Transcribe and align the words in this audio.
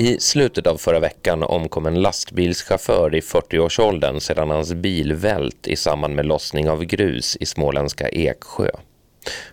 I 0.00 0.20
slutet 0.20 0.66
av 0.66 0.76
förra 0.76 1.00
veckan 1.00 1.42
omkom 1.42 1.86
en 1.86 2.02
lastbilschaufför 2.02 3.14
i 3.14 3.20
40-årsåldern 3.20 4.20
sedan 4.20 4.50
hans 4.50 4.74
bil 4.74 5.12
vält 5.12 5.66
i 5.66 5.76
samband 5.76 6.14
med 6.14 6.26
lossning 6.26 6.70
av 6.70 6.84
grus 6.84 7.36
i 7.40 7.46
småländska 7.46 8.08
Eksjö. 8.08 8.70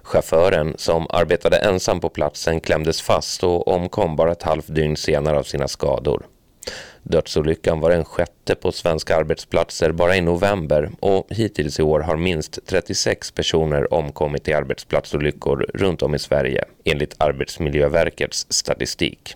Chauffören, 0.03 0.73
som 0.77 1.07
arbetade 1.09 1.57
ensam 1.57 1.99
på 1.99 2.09
platsen, 2.09 2.61
klämdes 2.61 3.01
fast 3.01 3.43
och 3.43 3.67
omkom 3.67 4.15
bara 4.15 4.31
ett 4.31 4.43
halvt 4.43 4.75
dygn 4.75 4.97
senare 4.97 5.39
av 5.39 5.43
sina 5.43 5.67
skador. 5.67 6.25
Dödsolyckan 7.03 7.79
var 7.79 7.89
den 7.89 8.05
sjätte 8.05 8.55
på 8.55 8.71
svenska 8.71 9.15
arbetsplatser 9.15 9.91
bara 9.91 10.15
i 10.15 10.21
november 10.21 10.91
och 10.99 11.27
hittills 11.29 11.79
i 11.79 11.83
år 11.83 11.99
har 11.99 12.17
minst 12.17 12.59
36 12.65 13.31
personer 13.31 13.93
omkommit 13.93 14.47
i 14.47 14.53
arbetsplatsolyckor 14.53 15.65
runt 15.73 16.01
om 16.01 16.15
i 16.15 16.19
Sverige, 16.19 16.65
enligt 16.83 17.15
Arbetsmiljöverkets 17.17 18.45
statistik. 18.49 19.35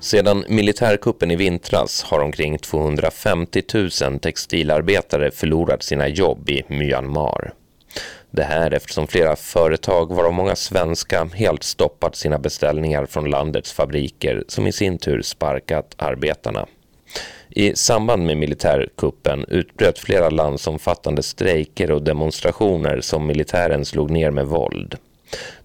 Sedan 0.00 0.44
militärkuppen 0.48 1.30
i 1.30 1.36
vintras 1.36 2.02
har 2.02 2.20
omkring 2.20 2.58
250 2.58 3.62
000 3.74 4.18
textilarbetare 4.18 5.30
förlorat 5.30 5.82
sina 5.82 6.08
jobb 6.08 6.50
i 6.50 6.62
Myanmar. 6.68 7.52
Det 8.30 8.42
här 8.42 8.70
eftersom 8.70 9.06
flera 9.06 9.36
företag, 9.36 10.14
varav 10.14 10.32
många 10.32 10.56
svenska, 10.56 11.28
helt 11.34 11.62
stoppat 11.62 12.16
sina 12.16 12.38
beställningar 12.38 13.06
från 13.06 13.30
landets 13.30 13.72
fabriker 13.72 14.44
som 14.48 14.66
i 14.66 14.72
sin 14.72 14.98
tur 14.98 15.22
sparkat 15.22 15.94
arbetarna. 15.96 16.66
I 17.50 17.74
samband 17.74 18.26
med 18.26 18.36
militärkuppen 18.36 19.44
utbröt 19.48 19.98
flera 19.98 20.30
landsomfattande 20.30 21.22
strejker 21.22 21.90
och 21.90 22.02
demonstrationer 22.02 23.00
som 23.00 23.26
militären 23.26 23.84
slog 23.84 24.10
ner 24.10 24.30
med 24.30 24.46
våld. 24.46 24.96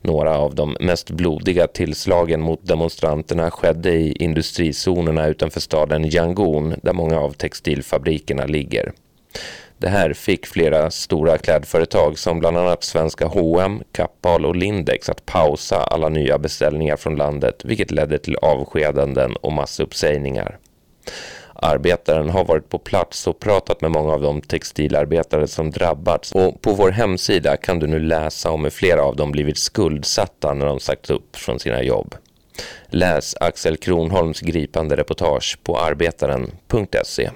Några 0.01 0.37
av 0.37 0.55
de 0.55 0.77
mest 0.79 1.09
blodiga 1.09 1.67
tillslagen 1.67 2.41
mot 2.41 2.67
demonstranterna 2.67 3.51
skedde 3.51 3.93
i 3.93 4.11
industrizonerna 4.11 5.27
utanför 5.27 5.59
staden 5.59 6.05
Yangon 6.05 6.75
där 6.83 6.93
många 6.93 7.19
av 7.19 7.31
textilfabrikerna 7.31 8.45
ligger. 8.45 8.91
Det 9.77 9.87
här 9.89 10.13
fick 10.13 10.45
flera 10.45 10.91
stora 10.91 11.37
klädföretag 11.37 12.19
som 12.19 12.39
bland 12.39 12.57
annat 12.57 12.83
svenska 12.83 13.25
H&M, 13.25 13.83
Kappahl 13.91 14.45
och 14.45 14.55
Lindex 14.55 15.09
att 15.09 15.25
pausa 15.25 15.83
alla 15.83 16.09
nya 16.09 16.37
beställningar 16.37 16.97
från 16.97 17.15
landet 17.15 17.61
vilket 17.65 17.91
ledde 17.91 18.17
till 18.17 18.35
avskedanden 18.35 19.35
och 19.35 19.53
massuppsägningar. 19.53 20.57
Arbetaren 21.55 22.29
har 22.29 22.45
varit 22.45 22.69
på 22.69 22.79
plats 22.79 23.27
och 23.27 23.39
pratat 23.39 23.81
med 23.81 23.91
många 23.91 24.13
av 24.13 24.21
de 24.21 24.41
textilarbetare 24.41 25.47
som 25.47 25.71
drabbats 25.71 26.31
och 26.31 26.61
på 26.61 26.73
vår 26.73 26.91
hemsida 26.91 27.57
kan 27.57 27.79
du 27.79 27.87
nu 27.87 27.99
läsa 27.99 28.51
om 28.51 28.63
hur 28.63 28.71
flera 28.71 29.03
av 29.03 29.15
dem 29.15 29.31
blivit 29.31 29.57
skuldsatta 29.57 30.53
när 30.53 30.65
de 30.65 30.79
sagts 30.79 31.09
upp 31.09 31.35
från 31.35 31.59
sina 31.59 31.83
jobb. 31.83 32.15
Läs 32.89 33.35
Axel 33.39 33.77
Kronholms 33.77 34.41
gripande 34.41 34.95
reportage 34.97 35.57
på 35.63 35.79
arbetaren.se. 35.79 37.29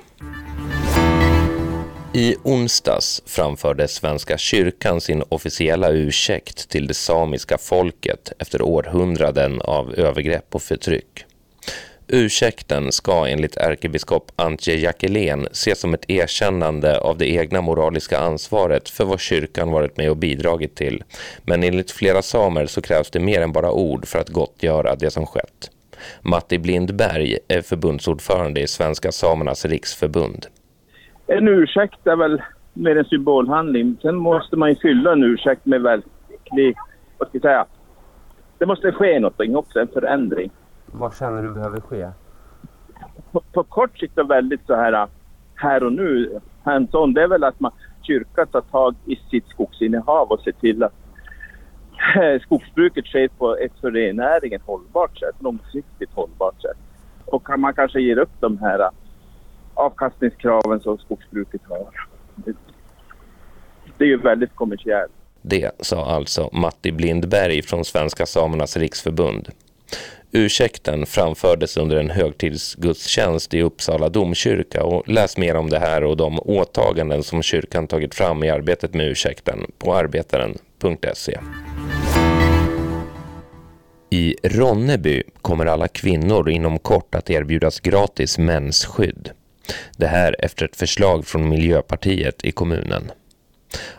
I 2.13 2.35
onsdags 2.43 3.23
framförde 3.25 3.87
Svenska 3.87 4.37
kyrkan 4.37 5.01
sin 5.01 5.23
officiella 5.29 5.89
ursäkt 5.89 6.69
till 6.69 6.87
det 6.87 6.93
samiska 6.93 7.57
folket 7.57 8.31
efter 8.39 8.61
århundraden 8.61 9.61
av 9.61 9.93
övergrepp 9.93 10.55
och 10.55 10.61
förtryck. 10.61 11.25
Ursäkten 12.11 12.91
ska 12.91 13.27
enligt 13.27 13.57
ärkebiskop 13.57 14.31
Antje 14.35 14.75
Jackelén 14.75 15.47
ses 15.51 15.79
som 15.79 15.93
ett 15.93 16.09
erkännande 16.09 16.99
av 16.99 17.17
det 17.17 17.29
egna 17.29 17.61
moraliska 17.61 18.19
ansvaret 18.19 18.89
för 18.89 19.05
vad 19.05 19.19
kyrkan 19.19 19.71
varit 19.71 19.97
med 19.97 20.09
och 20.09 20.17
bidragit 20.17 20.75
till. 20.75 21.03
Men 21.45 21.63
enligt 21.63 21.91
flera 21.91 22.21
samer 22.21 22.65
så 22.65 22.81
krävs 22.81 23.11
det 23.11 23.19
mer 23.19 23.41
än 23.41 23.51
bara 23.51 23.71
ord 23.71 24.07
för 24.07 24.19
att 24.19 24.29
gottgöra 24.29 24.95
det 24.95 25.11
som 25.11 25.25
skett. 25.25 25.71
Matti 26.21 26.59
Blindberg 26.59 27.37
är 27.47 27.61
förbundsordförande 27.61 28.61
i 28.61 28.67
Svenska 28.67 29.11
samernas 29.11 29.65
riksförbund. 29.65 30.45
En 31.27 31.47
ursäkt 31.47 32.07
är 32.07 32.15
väl 32.15 32.41
mer 32.73 32.95
en 32.95 33.05
symbolhandling. 33.05 33.97
Sen 34.01 34.15
måste 34.15 34.55
man 34.55 34.69
ju 34.69 34.75
fylla 34.75 35.11
en 35.11 35.23
ursäkt 35.23 35.65
med 35.65 35.81
verklig, 35.81 36.75
vad 37.17 37.29
ska 37.29 37.37
jag 37.37 37.41
säga, 37.41 37.65
det 38.57 38.65
måste 38.65 38.91
ske 38.91 39.19
någonting 39.19 39.55
också, 39.55 39.79
en 39.79 39.87
förändring. 39.87 40.51
Vad 40.91 41.15
känner 41.15 41.43
du 41.43 41.53
behöver 41.53 41.79
ske? 41.79 42.11
På, 43.31 43.41
på 43.53 43.63
kort 43.63 43.99
sikt 43.99 44.17
och 44.17 44.29
väldigt 44.29 44.65
så 44.65 44.75
här 44.75 45.07
här 45.55 45.83
och 45.83 45.93
nu, 45.93 46.39
hands 46.63 46.93
on, 46.93 47.13
det 47.13 47.23
är 47.23 47.27
väl 47.27 47.43
att 47.43 47.59
man 47.59 47.71
kyrkan 48.01 48.47
tar 48.47 48.61
tag 48.61 48.95
i 49.05 49.15
sitt 49.31 49.47
skogsinnehav 49.47 50.27
och 50.31 50.39
ser 50.39 50.51
till 50.51 50.83
att 50.83 50.93
eh, 52.15 52.41
skogsbruket 52.41 53.05
sker 53.05 53.27
på 53.27 53.57
ett 53.57 53.71
för 53.81 53.91
rennäringen 53.91 54.61
hållbart 54.65 55.19
sätt, 55.19 55.35
långsiktigt 55.39 56.09
hållbart 56.13 56.61
sätt. 56.61 56.77
Och 57.25 57.59
man 57.59 57.73
kanske 57.73 58.01
ger 58.01 58.17
upp 58.17 58.31
de 58.39 58.57
här 58.57 58.89
avkastningskraven 59.73 60.79
som 60.79 60.97
skogsbruket 60.97 61.61
har. 61.69 62.07
Det 63.97 64.03
är 64.03 64.07
ju 64.07 64.17
väldigt 64.17 64.55
kommersiellt. 64.55 65.11
Det 65.41 65.71
sa 65.79 66.05
alltså 66.05 66.49
Matti 66.53 66.91
Blindberg 66.91 67.61
från 67.61 67.85
Svenska 67.85 68.25
Samernas 68.25 68.77
Riksförbund. 68.77 69.49
Ursäkten 70.31 71.05
framfördes 71.05 71.77
under 71.77 71.97
en 71.97 72.09
högtidsgudstjänst 72.09 73.53
i 73.53 73.61
Uppsala 73.61 74.09
domkyrka 74.09 74.83
och 74.83 75.07
läs 75.07 75.37
mer 75.37 75.55
om 75.55 75.69
det 75.69 75.79
här 75.79 76.03
och 76.03 76.17
de 76.17 76.39
åtaganden 76.39 77.23
som 77.23 77.43
kyrkan 77.43 77.87
tagit 77.87 78.15
fram 78.15 78.43
i 78.43 78.49
arbetet 78.49 78.93
med 78.93 79.07
ursäkten 79.07 79.71
på 79.77 79.95
arbetaren.se. 79.95 81.39
I 84.09 84.35
Ronneby 84.43 85.23
kommer 85.41 85.65
alla 85.65 85.87
kvinnor 85.87 86.49
inom 86.49 86.79
kort 86.79 87.15
att 87.15 87.29
erbjudas 87.29 87.79
gratis 87.79 88.37
mensskydd. 88.37 89.31
Det 89.97 90.07
här 90.07 90.35
efter 90.39 90.65
ett 90.65 90.75
förslag 90.75 91.25
från 91.25 91.49
Miljöpartiet 91.49 92.45
i 92.45 92.51
kommunen. 92.51 93.11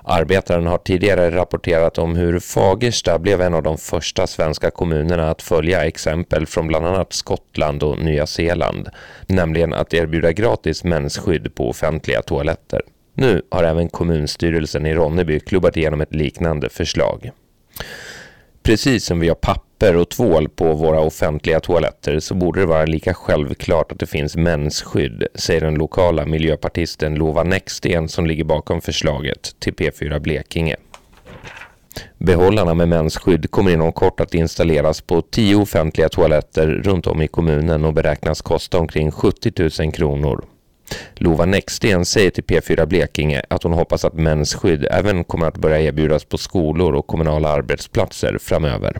Arbetaren 0.05 0.67
har 0.67 0.79
tidigare 0.79 1.31
rapporterat 1.31 1.99
om 1.99 2.17
hur 2.17 2.39
Fagersta 2.39 3.19
blev 3.19 3.41
en 3.41 3.55
av 3.55 3.63
de 3.63 3.79
första 3.79 4.27
svenska 4.27 4.71
kommunerna 4.71 5.31
att 5.31 5.43
följa 5.43 5.85
exempel 5.85 6.47
från 6.47 6.67
bland 6.67 6.87
annat 6.87 7.13
Skottland 7.13 7.83
och 7.83 7.99
Nya 7.99 8.27
Zeeland, 8.27 8.89
nämligen 9.27 9.73
att 9.73 9.95
erbjuda 9.95 10.33
gratis 10.33 10.85
mensskydd 10.85 11.55
på 11.55 11.69
offentliga 11.71 12.23
toaletter. 12.23 12.81
Nu 13.15 13.43
har 13.51 13.65
även 13.65 13.89
kommunstyrelsen 13.89 14.87
i 14.87 14.95
Ronneby 14.95 15.41
klubbat 15.41 15.77
igenom 15.77 16.01
ett 16.01 16.15
liknande 16.15 16.69
förslag. 16.69 17.31
Precis 18.63 19.05
som 19.05 19.21
vi 19.21 19.29
har 19.29 19.35
papper 19.35 19.70
och 19.83 20.09
tvål 20.09 20.49
på 20.49 20.75
våra 20.75 21.01
offentliga 21.01 21.61
toaletter 21.61 22.21
så 22.21 22.35
borde 22.35 22.61
det 22.61 22.67
vara 22.67 22.85
lika 22.85 23.15
självklart 23.15 23.93
att 23.93 23.99
det 23.99 24.07
finns 24.07 24.37
mensskydd, 24.37 25.27
säger 25.35 25.61
den 25.61 25.75
lokala 25.75 26.27
miljöpartisten 26.27 27.15
Lova 27.15 27.43
Näcksten 27.43 28.09
som 28.09 28.27
ligger 28.27 28.45
bakom 28.45 28.81
förslaget 28.81 29.55
till 29.59 29.75
P4 29.75 30.19
Blekinge. 30.19 30.77
Behållarna 32.19 32.75
med 32.75 32.89
mensskydd 32.89 33.51
kommer 33.51 33.71
inom 33.71 33.93
kort 33.93 34.21
att 34.21 34.35
installeras 34.35 35.01
på 35.01 35.23
tio 35.23 35.57
offentliga 35.57 36.09
toaletter 36.09 36.67
runt 36.67 37.07
om 37.07 37.23
i 37.23 37.29
kommunen 37.29 37.85
och 37.85 37.95
beräknas 37.95 38.43
kosta 38.43 38.79
omkring 38.79 39.11
70 39.11 39.83
000 39.83 39.93
kronor. 39.93 40.45
Lova 41.15 41.47
Näcksten 41.47 42.05
säger 42.05 42.31
till 42.31 42.45
P4 42.45 42.87
Blekinge 42.87 43.43
att 43.49 43.63
hon 43.63 43.73
hoppas 43.73 44.05
att 44.05 44.15
mensskydd 44.15 44.87
även 44.91 45.25
kommer 45.25 45.47
att 45.47 45.59
börja 45.59 45.81
erbjudas 45.81 46.25
på 46.25 46.39
skolor 46.39 46.95
och 46.95 47.07
kommunala 47.07 47.49
arbetsplatser 47.49 48.39
framöver. 48.41 48.97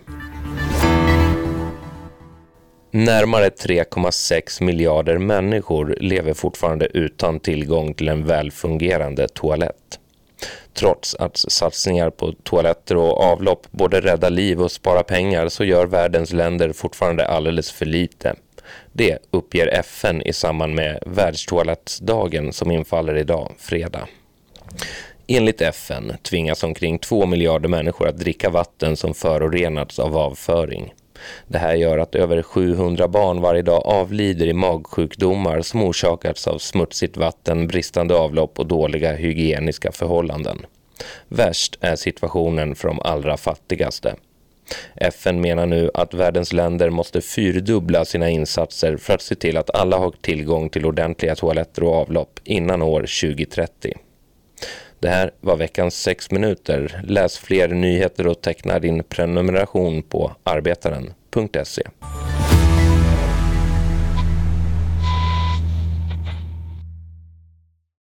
Närmare 2.93 3.49
3,6 3.49 4.63
miljarder 4.63 5.19
människor 5.19 5.97
lever 6.01 6.35
fortfarande 6.35 6.87
utan 6.87 7.41
tillgång 7.41 7.95
till 7.95 8.09
en 8.09 8.27
välfungerande 8.27 9.29
toalett. 9.29 9.99
Trots 10.75 11.15
att 11.15 11.37
satsningar 11.37 12.11
på 12.11 12.33
toaletter 12.33 12.97
och 12.97 13.21
avlopp 13.21 13.67
både 13.71 14.01
räddar 14.01 14.31
liv 14.31 14.61
och 14.61 14.73
sparar 14.73 15.03
pengar 15.03 15.49
så 15.49 15.65
gör 15.65 15.87
världens 15.87 16.33
länder 16.33 16.73
fortfarande 16.73 17.29
alldeles 17.29 17.73
för 17.73 17.87
lite. 17.87 18.35
Det 18.93 19.19
uppger 19.31 19.67
FN 19.67 20.23
i 20.23 20.33
samband 20.33 20.75
med 20.75 21.03
världstoalettdagen 21.07 22.53
som 22.53 22.71
infaller 22.71 23.17
idag, 23.17 23.53
fredag. 23.59 24.09
Enligt 25.27 25.61
FN 25.61 26.13
tvingas 26.23 26.63
omkring 26.63 26.99
2 26.99 27.27
miljarder 27.27 27.69
människor 27.69 28.09
att 28.09 28.19
dricka 28.19 28.51
vatten 28.51 28.97
som 28.97 29.15
förorenats 29.15 29.99
av 29.99 30.17
avföring. 30.17 30.93
Det 31.47 31.59
här 31.59 31.75
gör 31.75 31.99
att 31.99 32.15
över 32.15 32.43
700 32.43 33.09
barn 33.09 33.41
varje 33.41 33.63
dag 33.63 33.83
avlider 33.87 34.47
i 34.47 34.53
magsjukdomar 34.53 35.61
som 35.61 35.83
orsakats 35.83 36.49
av 36.49 36.59
smutsigt 36.59 37.17
vatten, 37.17 37.67
bristande 37.67 38.15
avlopp 38.15 38.59
och 38.59 38.67
dåliga 38.67 39.13
hygieniska 39.13 39.93
förhållanden. 39.93 40.59
Värst 41.29 41.79
är 41.81 41.97
situationen 41.97 42.75
för 42.75 42.89
de 42.89 43.01
allra 43.01 43.37
fattigaste. 43.37 44.15
FN 44.97 45.41
menar 45.41 45.67
nu 45.67 45.91
att 45.95 46.15
världens 46.15 46.53
länder 46.53 46.91
måste 46.91 47.21
fyrdubbla 47.21 48.05
sina 48.05 48.31
insatser 48.31 48.97
för 48.97 49.15
att 49.15 49.23
se 49.23 49.35
till 49.35 49.57
att 49.57 49.75
alla 49.75 49.99
har 49.99 50.11
tillgång 50.21 50.69
till 50.69 50.87
ordentliga 50.87 51.35
toaletter 51.35 51.85
och 51.85 51.95
avlopp 51.95 52.41
innan 52.45 52.83
år 52.83 53.01
2030. 53.01 53.95
Det 55.01 55.09
här 55.09 55.31
var 55.41 55.57
veckans 55.57 55.95
6 55.95 56.31
minuter. 56.31 57.01
Läs 57.05 57.39
fler 57.39 57.69
nyheter 57.69 58.27
och 58.27 58.41
teckna 58.41 58.79
din 58.79 59.03
prenumeration 59.05 60.03
på 60.03 60.33
arbetaren.se. 60.45 61.83